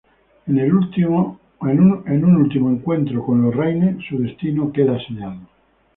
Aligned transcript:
En 0.47 0.61
un 0.71 2.35
último 2.41 2.69
encuentro 2.71 3.23
con 3.23 3.43
Lorraine, 3.43 3.99
su 4.09 4.17
destino 4.17 4.73
queda 4.73 4.97
sellado. 4.97 5.41